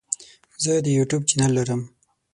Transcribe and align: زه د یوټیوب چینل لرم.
زه 0.63 0.71
د 0.85 0.87
یوټیوب 0.97 1.21
چینل 1.29 1.51
لرم. 1.57 1.81